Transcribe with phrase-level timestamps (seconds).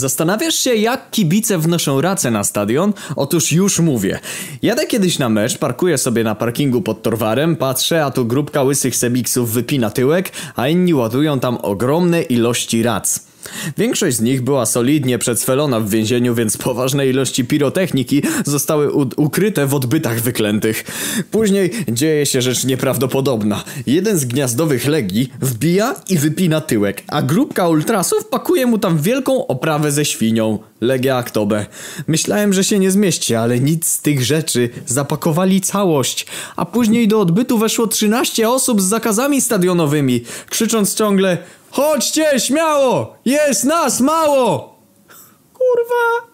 [0.00, 2.92] Zastanawiasz się, jak kibice wnoszą racę na stadion?
[3.16, 4.20] Otóż już mówię.
[4.62, 8.96] Jadę kiedyś na mecz, parkuję sobie na parkingu pod Torwarem, patrzę, a tu grupka łysych
[8.96, 13.29] sebiksów wypina tyłek, a inni ładują tam ogromne ilości rac.
[13.78, 19.74] Większość z nich była solidnie przedsfelona w więzieniu, więc poważne ilości pirotechniki zostały ukryte w
[19.74, 20.84] odbytach wyklętych.
[21.30, 23.64] Później dzieje się rzecz nieprawdopodobna.
[23.86, 29.46] Jeden z gniazdowych legii wbija i wypina tyłek, a grupka ultrasów pakuje mu tam wielką
[29.46, 30.58] oprawę ze świnią.
[30.80, 31.66] Legia Aktobe.
[32.06, 34.70] Myślałem, że się nie zmieści, ale nic z tych rzeczy.
[34.86, 36.26] Zapakowali całość.
[36.56, 41.38] A później do odbytu weszło 13 osób z zakazami stadionowymi, krzycząc ciągle
[41.70, 43.16] Chodźcie, śmiało!
[43.24, 44.76] Jest nas mało!
[45.54, 46.29] Kurwa!